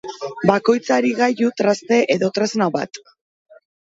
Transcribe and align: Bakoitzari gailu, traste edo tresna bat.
Bakoitzari 0.51 1.11
gailu, 1.21 1.51
traste 1.61 1.99
edo 2.17 2.31
tresna 2.39 2.71
bat. 2.79 3.01